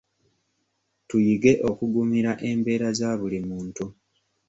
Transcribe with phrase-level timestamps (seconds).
[1.07, 3.85] Tuyige okugumira embeera za buli muntu.